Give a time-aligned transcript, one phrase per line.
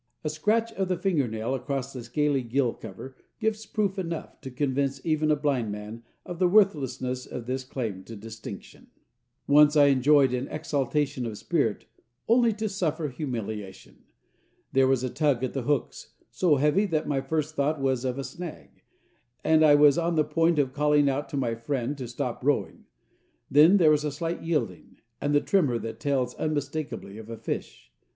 [0.23, 4.49] A scratch of the finger nail across the scaly gill cover gives proof enough to
[4.49, 8.87] convince even a blind man of the worthlessness of this claim to distinction.
[9.45, 11.85] Once I enjoyed an exaltation of spirit
[12.27, 14.03] only to suffer humiliation.
[14.73, 18.17] There was a tug at the hooks, so heavy that my first thought was of
[18.17, 18.81] a snag,
[19.43, 22.85] and I was on the point of calling out to my friend to stop rowing.
[23.51, 27.91] Then there was a slight yielding, and the tremor that tells unmistakably of a fish.